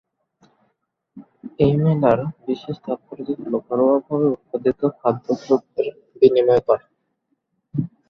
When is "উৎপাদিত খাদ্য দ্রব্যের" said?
4.35-5.87